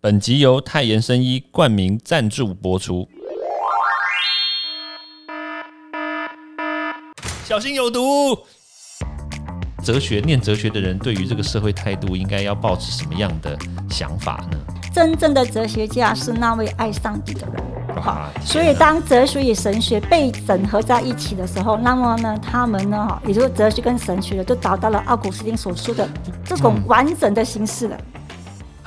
[0.00, 3.08] 本集由泰妍生医冠名赞助播出。
[7.44, 8.38] 小心有毒！
[9.82, 13.58] 哲学念哲学的人，对于这个社会态度，应该要保持什么样的
[13.90, 14.58] 想法呢？
[14.92, 18.00] 真正的哲学家是那位爱上帝的人。
[18.00, 26.08] 好啊，所以当哲学与神学被整合在一起的时候，那么呢，他们呢，哈，也就是哲学跟神学就找到了奥古斯丁所说的
[26.44, 28.00] 这种完整的形式了。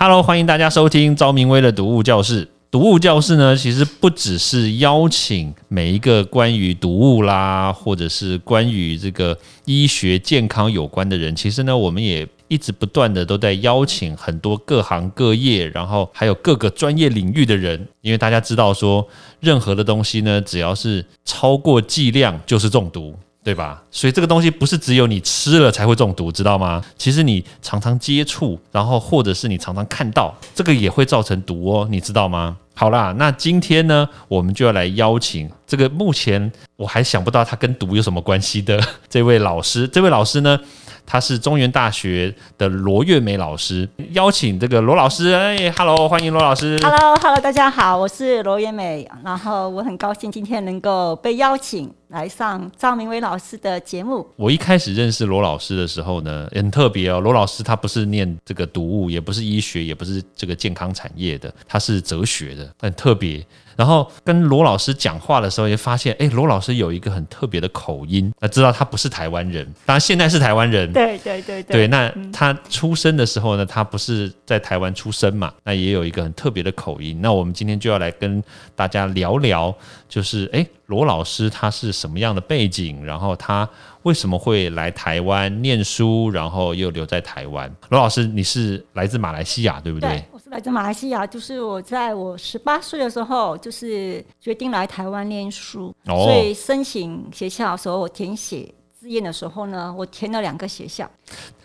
[0.04, 2.48] Hello，欢迎大家收听昭明威的读物教室。
[2.72, 19.08] 读物教室呢，其实不只是邀请每一个关于读物啦，或者是关于这个医学健康有关的人，其实呢，我们也一直不断的都在邀请很多各行各业，然后还有各个专业领域的人，因为大家知道说，
[19.40, 23.14] 任何的东西呢，只要是超过剂量就是中毒。
[23.44, 23.82] 对吧？
[23.90, 26.84] 所以这个东西不是只有你吃了才会中毒，知道吗？
[26.96, 32.58] 其实你常常接触，然后或者是你常常看到，这个也会造成毒哦，你知道吗？
[32.76, 39.88] 好啦，那今天呢，我们就要来邀请这个目前我还想不到他跟毒有什么关系的 这位老师。
[39.88, 40.60] 这位老师呢，
[41.06, 46.80] 他是中原大学的罗月梅老师，邀请这个罗老师，哎，Hello，欢迎罗老师。
[46.82, 54.28] Hello，Hello，大家好，我是罗月美，然后我很高兴今天能够被邀请来上赵明威老师的节目。
[54.36, 57.22] 我一开始认识罗老师的时候呢，也很特别哦。
[57.22, 63.44] 罗老师他不是念这个读物，也不是医学，也不是这个健康产业的，他是哲学的，很特别。
[63.78, 70.92] 然后跟罗老师讲话的时候，也发现，哎，罗老师有一个很特别的口音，那知道他不是台湾人，当然现在是台湾人。
[70.92, 77.18] 对对对对，那他出生的时候呢，他不是在台湾出生嘛，那也有一个很特别的口音。
[77.22, 78.44] 那我们今天就要来跟
[78.76, 79.74] 大家聊聊，
[80.12, 83.68] 就是哎，罗老师他是什么样的背景，然后他
[84.04, 87.74] 为什么会来台湾念书，然后又留在台湾。
[87.88, 90.10] 罗老师，你是来自马来西亚，对不对？
[90.10, 98.70] 对，我是来自马来西亚，就是我在我十八岁的时候，就是决定来台湾念书，哦所以申请学校的时候，我填写
[99.02, 101.10] 志愿的时候呢，我填了两个学校，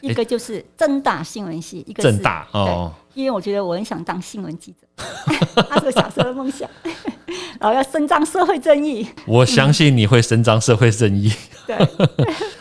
[0.01, 5.05] 一个就是正大新闻系，一个是正大哦，因为我觉得我很想当新闻记者，
[5.69, 6.67] 那是我小时候的梦想，
[7.61, 11.31] 然后要伸张社会正义，我相信你会伸张社会正义。
[11.67, 11.77] 对。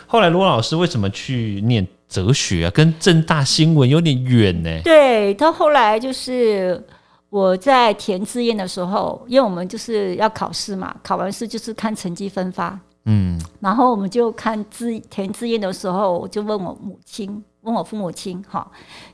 [0.06, 2.70] 后来罗老师为什么去念哲学啊？
[2.70, 4.80] 跟正大新闻有点远呢。
[4.84, 6.80] 对，到后来就是
[7.30, 12.78] 我在填志愿的时候，因为我们就是要考试嘛，考完试就是看成绩分发。
[13.06, 18.70] 嗯，然后我们就看自填志愿的时候，我就问我母亲，问我父母亲，哈，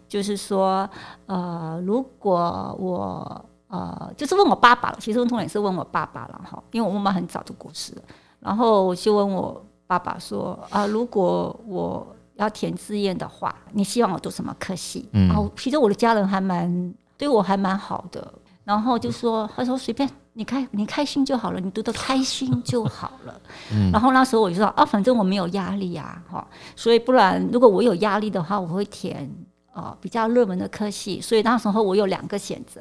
[0.09, 0.89] 就是说，
[1.27, 8.03] 呃，如果我呃，就是问我爸爸了，其实重点是问我爸爸了，哈，因为我妈妈很早就过世了，
[8.41, 15.09] 然后我就问我爸爸说，啊、如果我要填志愿的话，你希望我读什么科系？
[15.13, 15.29] 嗯。
[15.29, 18.33] 然后其实我的家人还蛮对我还蛮好的，
[18.65, 23.41] 然后就说，他说随便你开你开心就好了，你读得开心就好了。
[23.73, 29.31] 嗯然后那时候我就说啊，反正我没有压力啊，哈，所以不然如果我有压力的话，我会填
[29.75, 31.21] 呃比较热门的科系。
[31.21, 32.81] 所以那时候我有两个选择，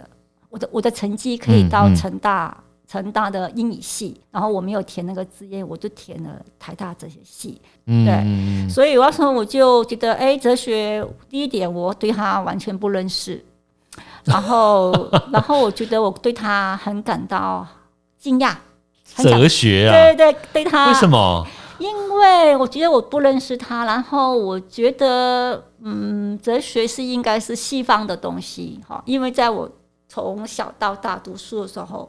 [0.49, 2.63] 我的我的成绩可以到嗯嗯成大。
[2.87, 7.61] 成大的英语系，然后我没有填那个志愿，我就填了台大哲学系。
[7.85, 13.41] 嗯对所以那时候我就觉得，哎，哲学第一点我对他完全不认识，
[14.25, 14.91] 然后
[15.31, 17.65] 然后我觉得我对他很感到
[18.17, 18.55] 惊讶，
[19.15, 19.91] 很哲学啊？
[19.91, 21.09] 对对对他，为什？
[21.09, 21.45] 么？
[21.79, 29.01] 因为我觉得我不认识他，然后我觉得，嗯，哲学是应该是西方的东西，哈。
[29.05, 29.67] 因为在我
[30.07, 32.07] 从小到大读书的时候，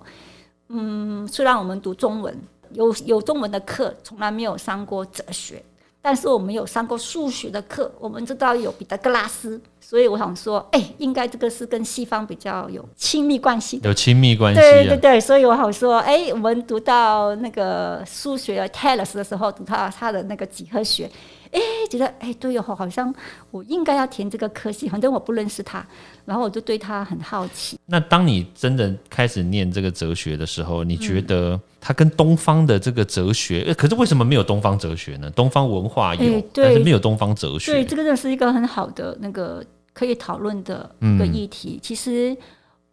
[0.68, 2.38] 嗯，虽然我们读中文，
[2.72, 5.64] 有有中文的课，从来没有上过哲学，
[6.04, 13.88] 但是我们有上过数学的课，我们知道有彼得格拉斯，所以我想说，哎，应该这个是跟西方比较有亲密关系的。
[13.88, 14.62] 有亲密关系啊？
[14.62, 21.08] 对对对，所以我好说，哎，我们读到那个数学的 Taylor 的时候，读到他的那个几何学，
[21.52, 23.14] 哎，觉得哎，对哦，好像
[23.52, 25.86] 我应该要填这个科系，反正我不认识他，
[26.24, 27.78] 然后我就对他很好奇。
[27.86, 35.28] 那当你真的开始念这个哲学的时候，你觉得它跟东方的这个哲学，呃可是为什么没有东方哲学呢？
[35.30, 37.88] 东方文化有，但是没有东方哲学对，学。
[37.88, 41.80] 这个真的是一个很好的那个可以讨论的一个议题。
[41.82, 42.36] 其实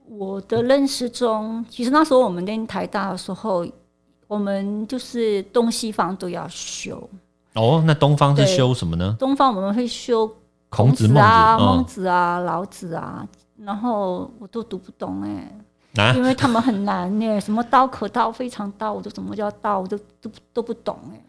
[0.07, 3.63] 我的认识中，其实那时候我们念台大的时候，
[4.25, 7.07] 我们就是东西方都要修。
[7.53, 9.15] 哦，那东方是修什么呢？
[9.19, 10.27] 东方我们会修
[10.69, 15.51] 孔子、孟子，啊、孟嗯，子啊、老子啊，然后我都读不懂哎、
[15.99, 21.21] 啊，因为他们很难呢、什么道可道非常道，我就什么叫道，我都都都不懂哎、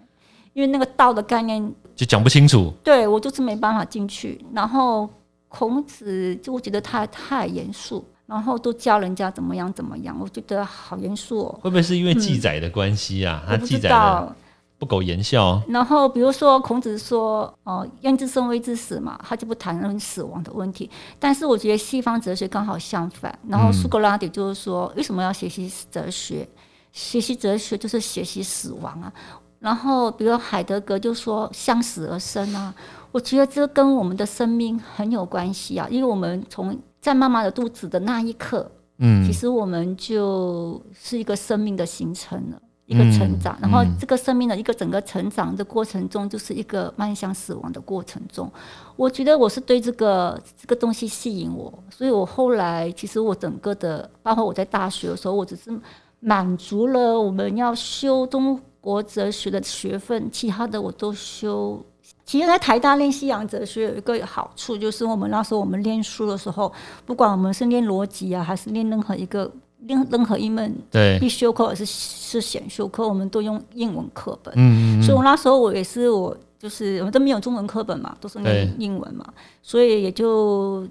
[0.53, 2.73] 因为那个道的概念，就讲不清楚。
[2.85, 4.45] 对我就是没办法进去。
[4.53, 5.09] 然后
[5.49, 11.59] 孔子就我觉得他太严肃，然后都教人家怎么样怎么样，我觉得好严肃哦。
[11.61, 13.43] 会不会是因为记载的关系啊？
[13.47, 14.37] 他记载的道。
[14.81, 15.63] 不苟言笑。
[15.69, 20.91] 然后比如说孔子说，哦、焉知生谓之死嘛，他就不谈论死亡的问题。
[21.19, 23.39] 但是我觉得西方哲学刚好相反。
[23.47, 26.49] 然后苏格拉底就是说，为什么要学习哲学？
[26.93, 29.13] 学习哲学就是学习死亡啊。
[29.61, 32.75] 然后比如海德格就说向死而生啊，
[33.13, 42.61] 我觉得这跟我们的生命很有关系啊，因为我们从在妈妈的肚子的那一刻，嗯其实我们就是一个生命的形成了。
[42.91, 48.51] 一个成长，然后这个生命的一个整个成长的过程中，就是一个迈向死亡的过程中。
[48.97, 55.71] 我觉得我是对这个这个东西吸引我，所以我后来其实我整个的，包括我在大学的时候，我只是
[56.19, 61.81] 满足了我们要修中国哲学的学分，其他的我都修。
[62.25, 66.73] 其实，在台大练西洋哲学有一个好处，就是我们那时候我们练书的时候，
[67.07, 69.49] 不管我们是练逻辑啊，还是练任何一个
[69.87, 74.53] 任任何一门对，必修课，还是是选修课，我们都用英文课本。
[74.57, 79.25] 嗯嗯所以我那时候我也是我就是我们都没有中文课本嘛，都是对念英文嘛，
[79.63, 80.87] 所以也就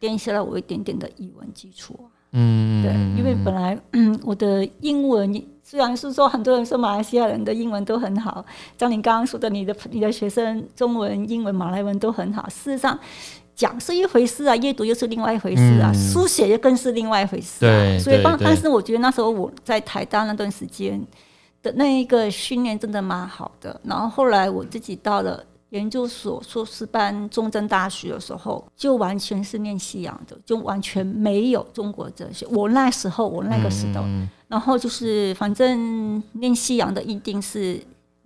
[0.00, 2.06] 奠下了我一点点的语文基础啊。
[2.32, 5.30] 嗯，对，因为本来嗯我的英文
[5.62, 8.44] 虽然是说很多人说马来西亚人的英文都很好，
[8.78, 12.98] 像你刚刚说的，你的你的学生中文、英文、马来文都很好，事实上。
[13.60, 17.68] 讲是一回事啊，阅读又是另外一回事啊，嗯书写又更是另外一回事啊。
[17.68, 20.98] 对所以当但是我觉得那时候我在台大那段时间
[21.62, 23.78] 的那一个训练真的蛮好的。
[23.84, 32.46] 然后后来我自己到了研究所硕士班中正大学的时候，就完全是念西洋的，就完全没有中国哲学。
[32.50, 37.78] 我那时候我那个时候，嗯然后就是反正念西洋的一定是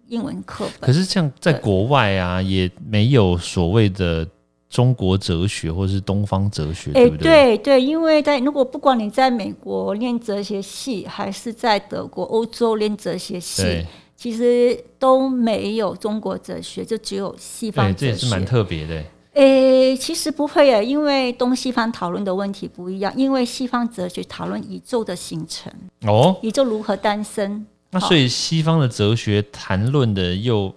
[0.06, 0.92] 英文课本可。
[0.92, 4.26] 是像在国外啊，也没有所谓的
[4.74, 7.22] 中国哲学或是东方哲学，哎，对不对？
[7.22, 13.86] 对对，因为在如果不管你在美国念哲学系，还是在德国、欧洲念哲学系，
[14.16, 18.06] 其实都没有中国哲学，就只有西方对，哲学。
[18.06, 19.00] 这也是蛮特别的。
[19.34, 23.12] 诶，其实不会啊，因为东西方讨论的问题不一样。
[23.16, 25.72] 因为西方哲学讨论宇宙的形成，
[26.04, 27.64] 哦，宇宙如何诞生。
[27.90, 30.74] 那所以西方的哲学谈论的又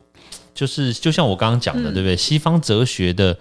[0.54, 2.16] 就是就像我刚刚讲的，嗯对不对？
[2.16, 3.36] 西方哲学的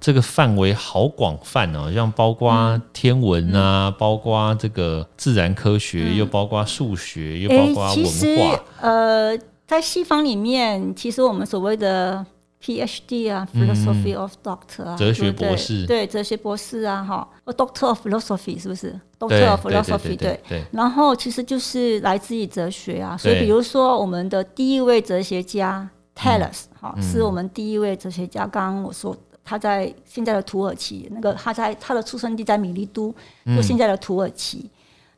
[0.00, 8.64] 这个范围好广泛哦，像包括天文啊，包括这个自然科学，又包括数学，又包，括文化。
[8.80, 12.24] 呃，在西方里面，其实我们所谓的
[12.62, 15.86] PhD 啊，Philosophy of Doctor 啊，嗯哲学博士。
[15.86, 17.28] 对，哲学博士啊，哈。
[17.44, 20.40] 或，Doctor of Philosophy 是不是？Doctor of Philosophy 对
[20.70, 28.46] 然后其实就是来自于哲学啊，所以比如说我们的第一位哲学家 Thales 嗯哈、是我们第一位哲学家。
[28.46, 29.16] 刚刚我说
[29.48, 33.14] 他在现在的土耳其，那个他在他的出生地在米利都，
[33.46, 34.68] 嗯就现在的土耳其。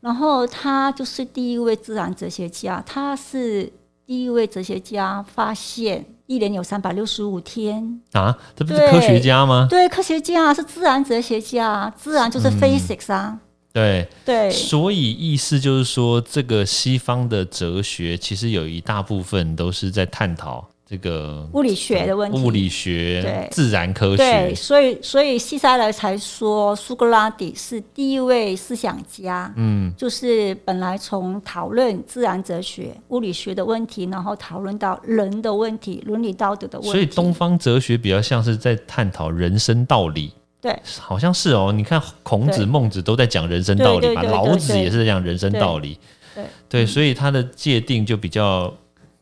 [0.01, 3.71] 然后他就是第一位自然哲学家，他是
[4.07, 8.01] 第一位哲学家发现一年有三百六十五天。
[8.13, 9.67] 啊，这不是科学家吗？
[9.69, 13.41] 对，科学家是自然哲学家，自然就是嗯 physics 啊。
[13.73, 22.37] 对，对，所以意思就是说，这个西方的哲学其实有一大部分都是在探讨这个物理学的问题。
[22.37, 24.55] 物理学对、自然科对，学。
[24.57, 36.91] 所以所以西塞勒才说苏格拉底是第一位思想家，嗯，就是本来从讨论自然哲学、物理学的问题，然后讨论到人的问题、伦理道德的问题。
[36.91, 40.33] 所以东方哲学比较像是在探讨人生道理。
[40.61, 41.73] 对，好像是哦。
[41.73, 45.97] 你看孔子、孟子都在讲人生道理老子也是在讲人生道理。
[46.35, 48.75] 对对，所以他的界定就比较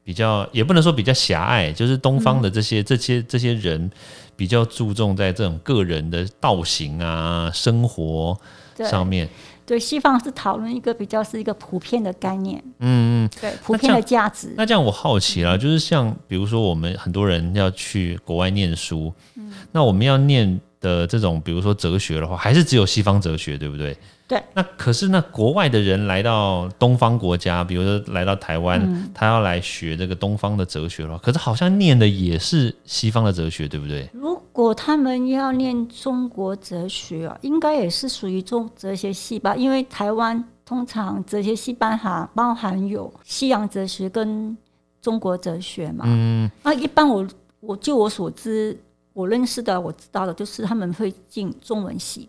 [0.09, 3.91] 比较，也不能说比较狭隘，就是东方的这些、这些这些人
[4.35, 8.35] 比较注重在这种个人的道行啊、生活
[8.79, 9.29] 上面。
[9.67, 13.31] 对，西方是讨论一个比较是一个普遍的概念，嗯嗯。
[13.39, 14.55] 对，普遍的价值。
[14.57, 23.95] 那这样我好奇啦，就是像比如说我们很多人要去国外念书，嗯那我们要念的这种，比如说哲学的话，还是只有西方哲学，对不对？
[24.29, 24.41] 对。
[24.55, 34.09] 那可是那国外的人来到东方国家，比如说来到台湾，嗯他要来学这个东方的哲学了，可是好像念的也是西方的哲学，对不对？
[34.13, 44.57] 如果他们要念中国哲学啊，应该也是属于中哲学系吧，因为台湾通常哲学系班含包含有西洋哲学跟
[45.01, 46.05] 中国哲学嘛。
[46.07, 47.27] 嗯，那一般我
[47.61, 48.79] 我就我所知，
[49.13, 52.29] 我认识的我知道的，就是他们会进中文系，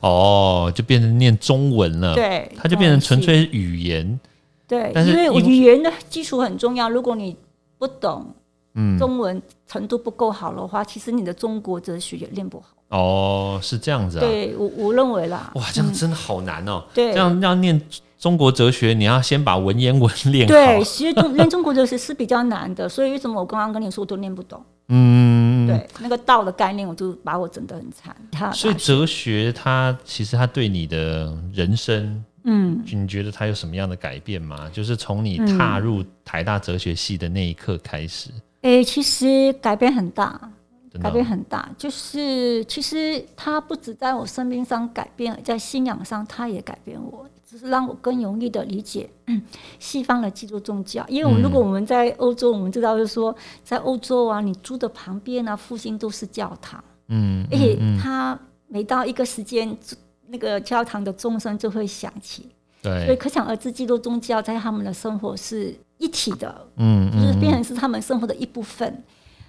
[0.00, 4.18] 哦，就变成念中文了，，对，它就变成纯粹语言，
[4.66, 7.36] 对，但是因为我语言的基础很重要，如果你
[7.78, 8.26] 不懂
[8.74, 12.66] 嗯，中文程度不够好的话，其实你的中国哲学也练不好。
[12.96, 14.20] 哦，是这样子啊。
[14.20, 16.84] 对我我认为啦，哇，这样真的好难哦。
[16.94, 17.80] 对这样要念
[18.18, 24.62] 中国哲学，你要先把文言文练对，其实中练中国哲学是比较难的，所以为什么我刚刚跟你说我都念不懂？
[24.88, 25.27] 嗯，
[25.68, 28.14] 对，那个道的概念，我就把我整得很惨。
[28.30, 34.68] 他所以哲学它其实它对你的人生，嗯，你觉得它有什么样的改变吗？
[34.72, 38.30] 就是从你踏入台大哲学系的那一刻开始，
[38.62, 40.40] 诶、其实改变很大，
[41.00, 41.68] 改变很大。
[41.76, 49.40] 就是其实它不止在我生命上改变，在信仰上它也改变我，只是让我更容易的理解、嗯
[49.78, 51.02] 西方的基督宗教。
[51.08, 59.74] 因为我们如果我们在欧洲，我们知道就是说，在欧洲啊，你住的旁边啊，附近都是教堂，嗯，而且它每到一个时间，
[60.26, 62.50] 那个教堂的钟声就会响起。
[62.82, 69.02] 对所以，可想而知，基督宗教在他们的生活是一体的，嗯就是嗯变成是他们生活的一部分。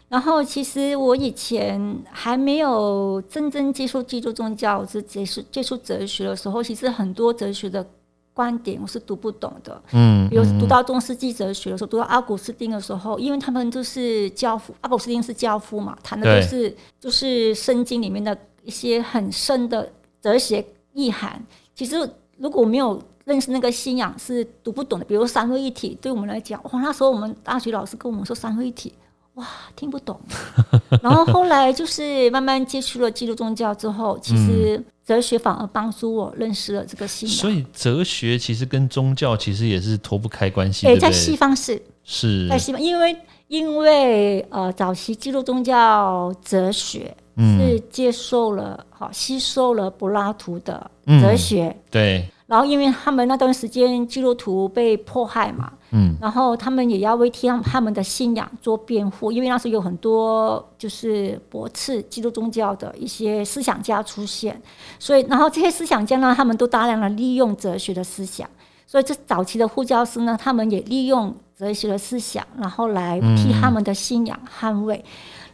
[0.10, 7.86] 然后，其实我以前还没有真正接触基督宗教，是接触接触哲学的时候，其实很多哲学的
[8.34, 9.80] 观点我是读不懂的。
[9.92, 19.88] 嗯，比如读到中世纪哲学的时候，读到阿古斯丁的时候，因为他们就是教父，阿古斯丁是教父嘛，谈的对都是就是圣经里面的一些很深的
[20.20, 21.40] 哲学意涵。
[21.76, 21.96] 其实
[22.38, 25.06] 如果没有认识那个信仰，是读不懂的。
[25.06, 28.92] 比如三位一体，对我们来讲，哇，那时候我们大学老师跟我们说三位一体，
[29.40, 30.20] 哇，听不懂。
[31.02, 37.38] 然后后来就是慢慢接触了基督宗教之后，其实哲学反而帮助我认识了这个信仰。
[37.38, 41.36] 所以哲学其实跟宗教其实也是脱不开关系，诶，对不在西？
[41.36, 41.82] 方是。
[42.04, 43.16] 是在西方，因为
[43.50, 64.62] 因为呃，早期基督宗教哲学嗯是接受了好、吸收了柏拉图的嗯哲学，对，然后因为他们那段时间基督徒被迫害嘛，嗯，然后他们也要为替他们的信仰做辩护，因为那时候有很多就是驳斥基督宗教的一些思想家出现，
[65.00, 68.48] 所以然后这些思想家呢，他们都大量的利用哲学的思想，
[68.86, 75.04] 所以这早期的护教师呢，他们也利用哲学的思想，然后来替他们的信仰捍卫。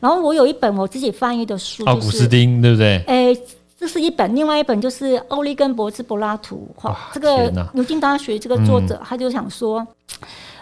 [0.01, 3.01] 然后我有一本我自己翻译的书，奥古斯丁对不对？
[3.07, 3.41] 诶，
[3.77, 6.67] 这是一本，另外一本就是欧利根博兹柏拉图。
[6.77, 9.85] 哈哇，这个牛津大学这个作者、他就想说，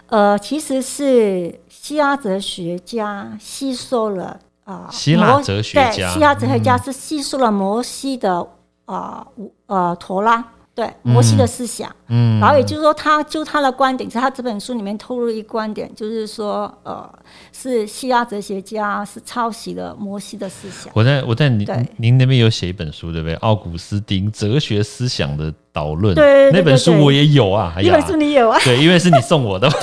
[0.08, 8.46] 呃，其实是希腊哲学家吸收了啊，希腊摩哲学对家希腊哲学家是吸收了摩西的
[8.86, 9.26] 啊
[9.66, 10.44] 呃陀拉。
[10.74, 17.08] 对摩西的思想，嗯，然后也就是说，他就他的观点，在他这本书里面透露一个观点，就是说，呃，
[17.52, 20.92] 是希腊哲学家是抄袭了摩西的思想。
[20.92, 21.64] 我在我在您
[21.96, 23.34] 您那边有写一本书对不对？
[23.36, 26.12] 奥古斯丁哲学思想的导论，
[26.52, 27.72] 那本书我也有啊。
[27.80, 28.58] 一本，书你有啊？
[28.64, 29.74] 对，因为是你送我的嘛。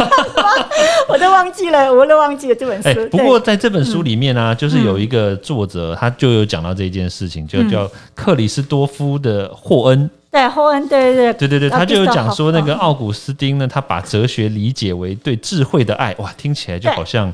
[1.08, 2.90] 我都忘记了，我都忘记了这本书。
[2.90, 10.10] 哎，不过在这本书里面呢、就是有一个作者，他就有讲到这件事情，就叫克里斯多夫的霍恩。
[10.32, 11.34] 对后恩，对对对。
[11.34, 17.32] 对对，对他就有讲说，那个嗯奥古斯丁呢，他把哲学理解为对智慧的爱，哇，听起来就好像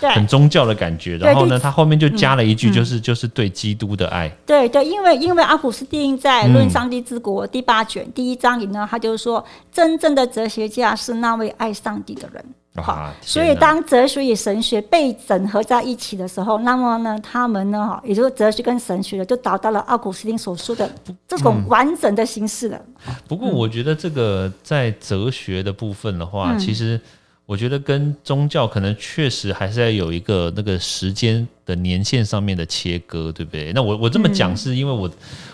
[0.00, 1.16] 很宗教的感觉。
[1.18, 4.28] 然后呢，他后面就加了一句，就是就是对基督的爱。
[4.44, 12.44] 对对，因为因为阿古斯丁在嗯《论上帝之国》第八卷第一章里呢，他就说，真正的哲学家是那位爱上帝的人。
[12.76, 20.90] 好哇，所以当哲学与神学被整合在一起的时候，那么呢，他们呢，哈，也就是哲学跟神学的，就达到了奥古斯丁所说的
[21.28, 22.80] 这嗯种完整的形式了。
[23.28, 26.28] 不过我觉得这个在哲学的部分的嗯。
[26.28, 26.98] 话，其实
[27.44, 33.70] 我觉得跟宗教可能确实还是要有一个那个时间的年限上面的切割，对不对？
[33.74, 35.10] 那我我这么嗯讲是因为我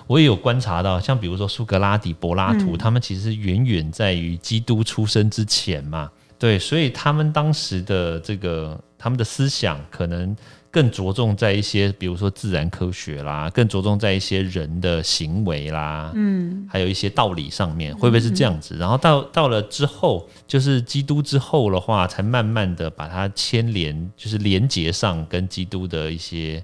[0.06, 2.58] 我也有观察到，像比如说苏格拉底、柏拉嗯。
[2.60, 10.36] 图，他们其实远远在于基督出生之前嘛，对，所以他们当时的这个他们的思想可能。
[10.70, 18.76] 更着重在一些，比如说自然科学啦，更着重在一些人的行为啦，嗯，还有一些道理上面，会不会是这样子？
[18.76, 26.62] 然后到到了之后，就是基督之后的话，才慢慢的把它牵连，就是连接上跟基督的一些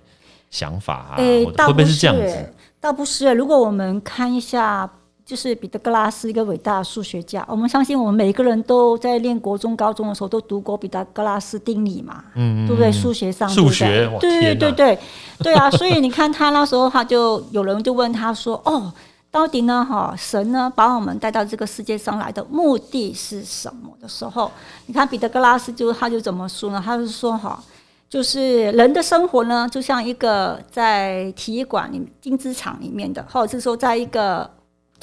[0.50, 2.22] 想法啊，会不会是这样子？
[2.22, 2.52] 欸
[2.82, 3.32] 倒不是欸。
[3.32, 4.88] 如果我们看一下，
[5.24, 12.92] 就是彼得格拉斯一个伟大的数学家，我们相信我们每一个人都在念国中、高中的时候都读过彼得格拉斯定理嘛，嗯，对不对？
[12.92, 14.98] 数学上，数学哇对不对对对
[15.38, 15.70] 对啊！
[15.70, 18.92] 所以你看他那时候，他就有人就问他说：“哦，
[19.30, 19.86] 到底呢？
[19.88, 24.50] 哈，神呢把我们带到这个世界上来的目的是什么？”的时候，
[24.86, 26.82] 你看彼得格拉斯就他就怎么说呢？
[26.84, 27.62] 他是说哈。
[28.06, 34.48] 就是人的生活呢，就像一个在体育馆里、竞技场里面的，或者是说在一个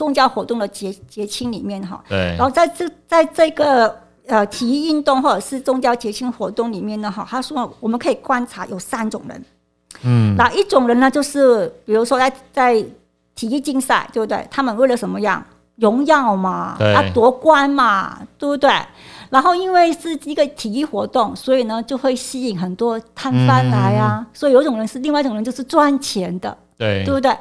[0.02, 2.04] 宗教活动的节节庆里面哈。
[2.10, 9.46] 对然，后在这在这个呃体育运动或者是宗教节庆活动里面呢，哈，他说我们可以观察有三种人，
[10.02, 11.12] 嗯，哪一种人呢？
[11.12, 12.84] 就是比如说在在
[13.36, 14.48] 体育竞赛，对不对？
[14.50, 15.44] 他们为了什么样？
[15.78, 18.70] 荣耀嘛，啊夺冠嘛，对不对？
[19.32, 24.26] 然后因为是一个体育活动，所以呢就会吸引很多摊贩来啊。
[24.34, 27.36] 所以有一种人是另外一种人，就是赚钱的，对，对不对？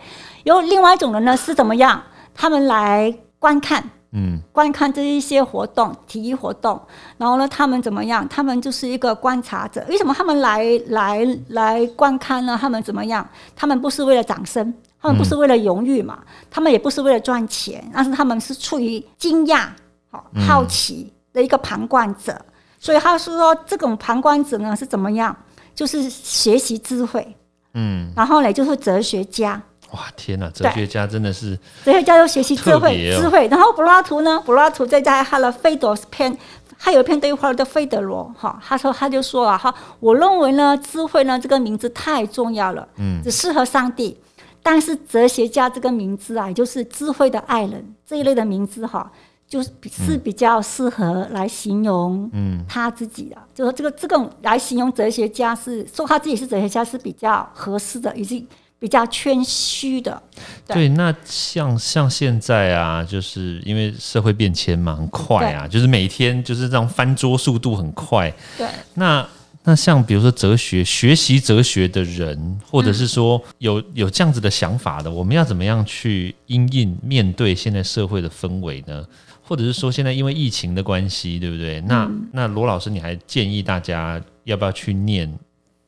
[0.45, 2.03] 有另外一种人呢是怎么样？
[2.35, 3.83] 他们来观看，
[4.13, 6.81] 嗯，观看这一些活动，体育活动。
[7.17, 8.27] 然后呢，他们怎么样？
[8.29, 9.85] 他们就是一个观察者。
[9.89, 12.59] 为什么他们来来来观看呢？
[12.61, 13.27] 他们怎么样？
[13.55, 16.19] 他们不是为了掌声，他们不是为了荣誉嘛？
[16.51, 19.69] 他们也不是为了赚钱，但是他们是出于惊讶、
[20.11, 22.41] 好好奇的一个旁观者。
[22.79, 25.37] 所以他是说，这种旁观者呢是怎么样？
[25.75, 27.37] 就是学习智慧，
[27.75, 29.61] 嗯，然后呢就是哲学家。
[29.93, 30.49] 哇天哪！
[30.51, 33.49] 哲学家真的是哲学家要学习智慧，智慧。
[33.49, 34.41] 然后柏拉图呢？
[34.47, 36.33] 柏拉图在在他的《费德篇》，
[36.79, 44.17] 他有一篇对话的费德罗哈，他说他就说了哈，我认为呢，智慧呢这个名字太重要了，嗯，只适合上帝。
[44.63, 49.11] 但是哲学家这个名字啊，就是智慧的爱人这一类的名字哈，
[49.49, 58.47] 就是是比较适合来形容嗯他自己的，就是这个这个来形容哲学家是说他自己是哲学家是比较合适的，以及。
[58.81, 60.21] 比较谦虚的，
[60.67, 68.33] 对，那像像现在啊，就是因为社会变迁嘛，很快啊，就是每天就是这样翻桌速度很快。
[68.57, 69.29] 对，那
[69.65, 79.05] 那像比如说哲学，学习哲学的人，或者是说有有这样子的想法的，我们要怎么样去因应面对现在社会的氛围呢？
[79.43, 81.83] 或者是说现在因为疫情的关系，对不对？
[81.83, 85.31] 那那罗老师，你还建议大家要不要去念？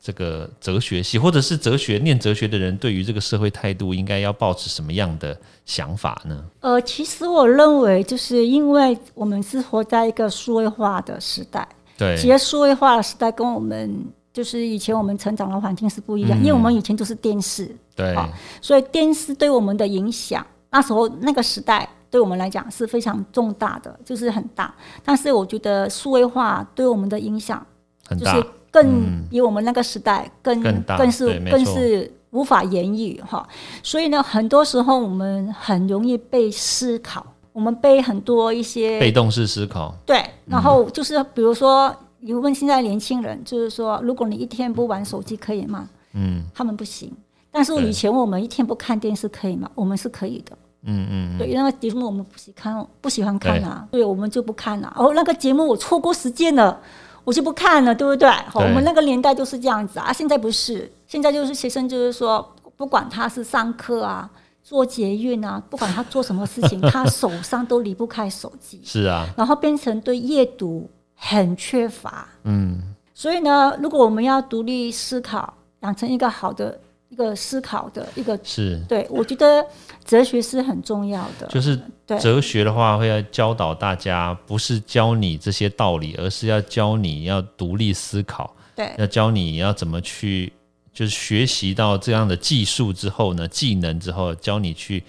[0.03, 6.45] 这个哲学系，或者是哲学念哲学的人，对于这个社会态度，应该要保持什么样的想法呢？
[6.59, 18.13] 呃，其实我认为，就是因为我们是活在一个数位化的时代，对，其实数位化的时代跟我们就是以前我们成长的环境是不一样，因为我们以前都是电视，对，
[18.61, 24.75] 所以电视对我们的影响，那时候那个时代对我们来讲是非常重大的，就是很大。
[25.05, 27.65] 但是我觉得数位化对我们的影响
[28.05, 28.45] 很大。
[28.73, 33.47] 更比我们那个时代更更是更是无法言喻哈，
[33.83, 39.95] 所以呢，很多时候我们很容易被思考，我们被很多一些被动式思考。
[40.07, 45.87] 对，然后就是比如说，你问现在年轻人，就是说，如果你一天不玩手机可以吗？
[46.15, 47.13] 嗯，他们不行。
[47.51, 49.71] 但是以前我们一天不看电视可以吗？
[49.75, 50.57] 我们是可以的。
[50.85, 51.39] 嗯嗯。
[51.39, 54.91] 对，那个节目我们不喜看，不喜欢看啊，对，我们就不看了。
[54.97, 56.81] 哦，那个节目我错过时间了。
[57.25, 58.29] 我就不看了，对不对？
[58.29, 64.29] 好，我们那个年代就是这样子啊，现在不是，现在就是学生就是说，不管他是上课啊、
[64.63, 68.81] 做捷运啊，不管他做什么事情，他手上都离不开手机。
[68.85, 72.27] 是啊，然后变成对阅读很缺乏。
[72.45, 72.81] 嗯，
[73.15, 76.81] 所以呢，如果我们要独立思考，养成一个好的。
[77.13, 79.63] 一个思考的一个是对，我觉得
[80.03, 81.47] 哲学是很重要的。
[81.49, 88.57] 就是哲学的话，会要教导大家，不是教你这些道理，而是要教你要独立思考。
[88.75, 90.51] 对，要教你要怎么去，
[90.91, 95.05] 就是学习到这样的技术之后呢，技能之后，教你去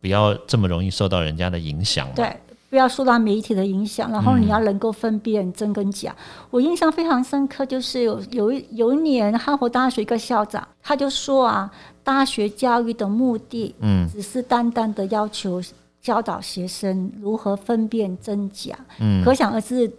[0.00, 2.08] 不要这么容易受到人家的影响。
[2.14, 2.32] 对。
[2.70, 6.14] 不要受到媒体的影响，然后你要能够分辨真跟假。
[6.50, 11.70] 我印象非常深刻，就是有有一有一年哈佛大学一个校长，他就说啊，
[12.04, 15.62] 大学教育的目的，嗯，只是单单的要求
[16.02, 19.90] 教导学生如何分辨真假，嗯，可想而知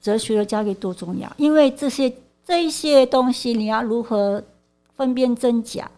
[0.00, 1.32] 哲学的教育多重要。
[1.36, 2.12] 因为这些
[2.44, 4.42] 这一些东西，你要如何
[4.96, 5.88] 分辨真假？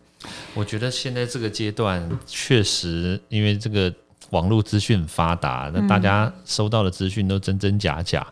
[0.54, 3.90] 我觉得现在这个阶段确实，因为这个。
[4.30, 8.26] 网络资讯发达，那大家收到的资讯都真真假假。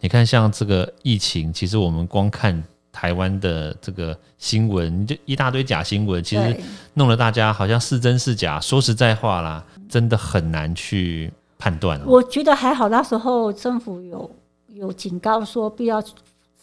[0.00, 6.56] 你看，像这个疫情，其实我们光看台湾的这个新闻，就一大堆假新闻，其实
[6.94, 8.58] 弄得大家好像是真是假。
[8.58, 12.00] 说实在话啦，真的很难去判断。
[12.06, 14.30] 我觉得还好，那时候政府有
[14.68, 16.02] 有警告说，不要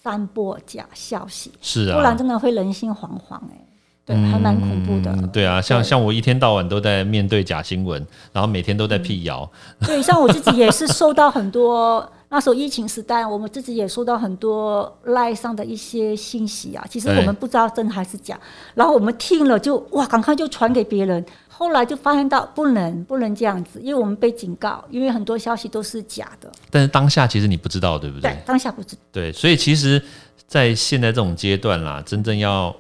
[0.02, 3.66] 散播假消息，是啊，不然真的会人心惶惶哎。
[4.10, 5.16] 对，还蛮恐怖的。
[5.32, 9.48] 对啊，像像我一天到晚都在面对假新闻，然后每天都在辟谣。
[9.82, 16.84] 对，像我自己也是受到很多，那时候疫情时代，我们自己也收到很多赖上的一些信息啊。
[16.90, 18.36] 其实我们不知道真还是假，
[18.74, 21.24] 然后我们听了就哇，赶快就传给别人。
[21.48, 26.52] 后来就发现到不能不能这样子，因为我们被警告，因为很多消息都是假的。
[26.72, 28.32] 但是当下其实你不知道，对不对？
[28.32, 28.98] 对，当下不知。
[29.12, 30.02] 对，所以其实，
[30.48, 32.76] 在现在这种阶段啦，真正要。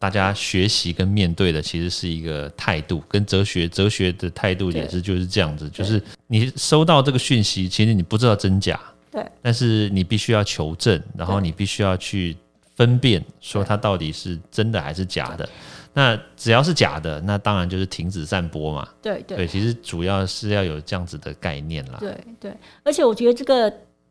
[0.00, 12.34] 大家学习跟面对的其实是一个态度，跟哲学哲学的态度也是就是这样子，就是你收到这个讯息，其实你不知道真假，对，但是你必须要求证，然后你必须要去
[12.76, 15.46] 分辨，说它到底是真的还是假的。
[15.92, 18.88] 那只要是假的，那当然就是停止散播嘛。
[19.02, 19.36] 对对。
[19.36, 21.98] 对，其实主要是要有这样子的概念啦。
[22.00, 23.70] 对对，而且我觉得这个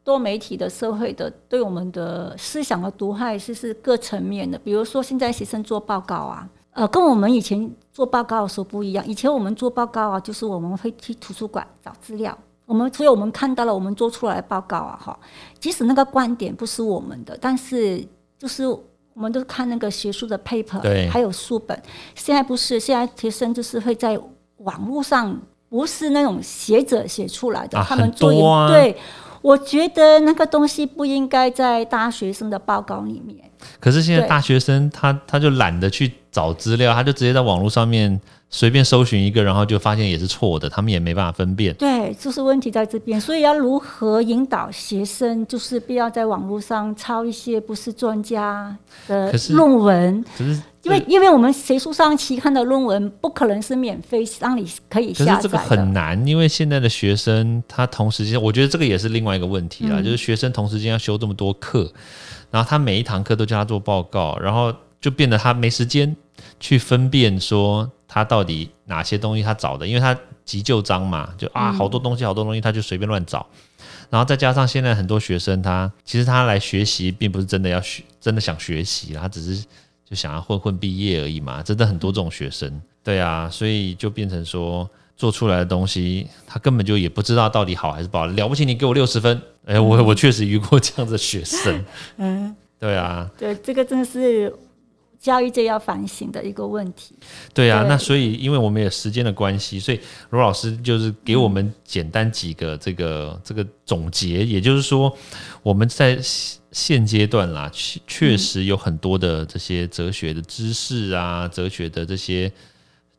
[0.09, 4.57] 多媒体的社会的对我们的思想的毒害是是各层面的。
[4.57, 7.57] 比如说现在学生做报告啊，呃，跟我们以前
[7.93, 9.05] 做报告的时候不一样。
[9.05, 15.19] 以前我们做报告啊，就是我们会去图书馆找资料，我们所以我们看到了我们做出来的报告啊，哈，
[15.59, 18.03] 即使那个观点不是我们的，但是
[18.37, 18.63] 就是。
[19.15, 21.77] 我们都看那个学术的 paper，对还有书本。
[22.15, 24.17] 现在不是，现在学生就是会在
[24.59, 28.31] 网络上，不是那种学者写出来的，啊他们做
[28.69, 28.95] 对。
[29.41, 33.37] 我觉得那个东西不应该在大学生的报告里面。
[33.79, 38.19] 可是现在大学生他他就懒得去找资料，他就直接在网络上面
[38.51, 41.73] 随便搜寻一个，然后就发现也是错的，他们也没办法分辨。
[41.75, 48.75] 对，就是问题在这边，所以要如何引导学生，就是不要在网络上抄一些不是专家
[49.07, 55.55] 的论文，可是因为因为我们学术上期刊的论文不可能是免费让你可以可是这个。
[55.57, 61.91] 很难，因为现在的学生他同时间，我觉得这个也是另外一个问题啦，嗯就是学生同时间要修这么多课，
[62.49, 66.15] 然后他每一堂课都叫他做报告，然后就变得他没时间
[66.59, 73.45] 去分辨说他到底哪些东西他找的，因为他急救章嘛，就啊好多东西好多东西他就随便乱找。
[74.09, 79.63] 然后再加上现在很多学生他，其实他来学习并不是真的要学，真的想学习，他只是
[80.03, 81.61] 就想要混混毕业而已嘛。
[81.61, 88.25] 真的很多这种学生，对啊，所以就变成说做出来的东西，他根本就也不知道到底好还是不好。
[88.25, 91.85] 了不起，你给我六十分，哎、我我确实遇过这样的学生，
[92.17, 94.51] 嗯，对啊，对，这个真的是
[95.19, 97.13] 教育界要反省的一个问题。
[97.53, 105.15] 对啊，对那所以因为我们有时间的关系，所以罗老师就是给我们简单几个这个这个总结，也就是说
[105.61, 112.51] 我们在现现阶段啦，确确实有很多的这些哲学的知识啊，哲学的这些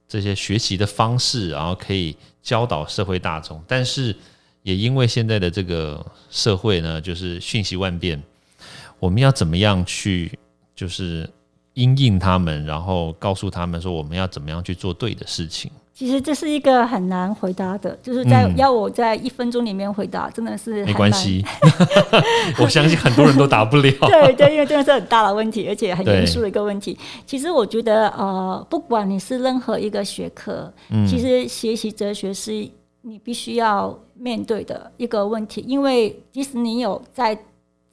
[0.08, 4.16] 这些学习的方式，然后可以教导社会大众，但是
[4.62, 8.22] 也因为现在的这个社会呢，就是瞬息万变，
[8.98, 10.30] 我们要怎么样去
[10.74, 11.28] 就是
[11.80, 15.70] 因应他们，然后告诉他们说我们要怎么样去做对的事情。
[15.92, 20.94] 其实这是一个很难回答的，就是在、嗯要我在一分钟里面回答，真的是没。
[20.94, 21.44] 关系，
[22.58, 23.92] 我相信很多人都答不了。
[24.08, 26.98] 对对，因为真的是很大的问题，而且很对严肃的一个问题。
[27.26, 32.52] 其实我觉得，呃，不管你是任何一个学科，嗯其实学习哲学是
[33.02, 37.38] 你必须要面对的一个问题，因为即使你有在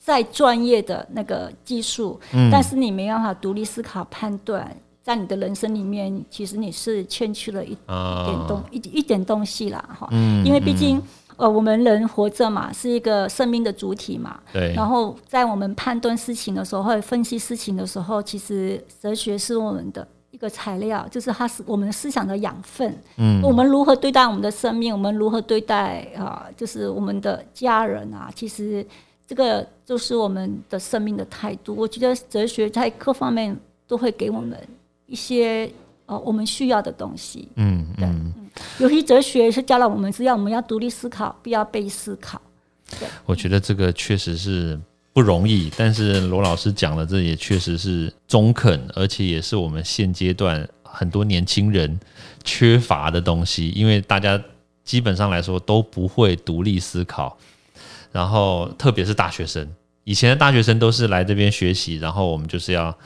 [0.07, 10.07] 再专业的那个技术，嗯但是你没办法独立思考判断，在你的人生里面，其实你是欠缺了一点东、啊，一一点东西啦，哈。
[10.11, 11.01] 嗯因为毕竟，
[11.35, 14.39] 呃，我们人活着嘛，是一个生命的主体嘛。
[14.53, 22.97] 对，然后在我们判断事情的时候，或者分析事情的时候，其实哲学是我们的一个材料，就是它是我们思想的养分。
[23.17, 28.87] 嗯我们如何对待我们的生命，我们如何对待啊、就是我们的家人啊，其实
[29.27, 31.75] 这个就是我们的生命的态度。
[31.75, 34.57] 我觉得哲学在各方面都会给我们
[35.05, 35.69] 一些
[36.05, 37.49] 呃我们需要的东西。
[37.55, 38.33] 嗯对嗯，
[38.79, 42.41] 尤其哲学是教了我们，是要我们要独立思考，不要被思考。
[43.25, 44.79] 我觉得这个确实是
[45.11, 51.99] 不容易，但是罗老师讲的这也确实是中肯，而且也是我们现阶段很多年轻人
[52.45, 54.41] 缺乏的东西，因为大家
[54.85, 57.37] 基本上来说都不会独立思考，
[58.11, 59.67] 然后特别是大学生，
[60.03, 62.97] 以前的大学生都是来这边学习，然后我们就是要。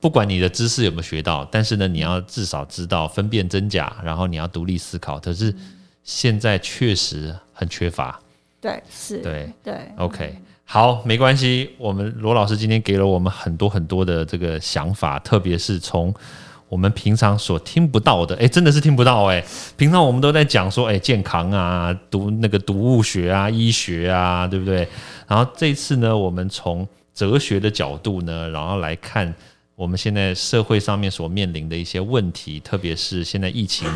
[0.00, 5.18] 不管你的知识有没有学到，但是呢，你要至少知道分辨真假，然后你要独立思考。
[5.18, 5.54] 可是
[6.02, 8.20] 现在确实很缺乏。
[8.60, 11.70] 对，是，对对，OK，好，没关系。
[11.78, 16.14] 我们罗老师今天给了我们很多很多的这个想法，特别是从
[16.74, 19.40] 我们平常所听不到的，哎，真的是听不到哎。
[19.76, 24.88] 平常我们都在讲说，哎，健康啊，读那个读物学啊，医学啊，对不对？
[25.28, 26.84] 然后这次呢，我们从
[27.14, 29.32] 哲学的角度呢，然后来看。
[29.76, 33.88] 我们现在社会上面所面临的一些问题，特别是现在疫情，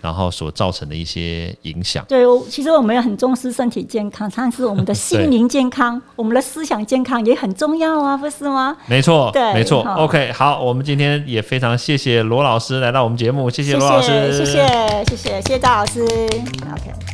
[0.00, 2.04] 然后所造成的一些影响。
[2.08, 8.76] 对，我其实我们也很重视身体健康，但是我们的心灵健康、 我们的思想健康也很重要啊，不是吗？
[8.86, 9.82] 没错，对没错。
[9.96, 17.13] OK，好，我们今天也非常谢谢罗老师来到我们节目，谢谢谢罗老师，谢谢谢谢谢谢谢赵老师，OK。